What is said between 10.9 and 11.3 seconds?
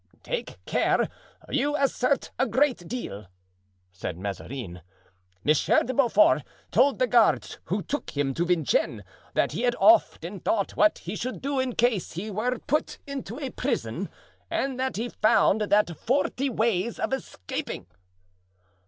he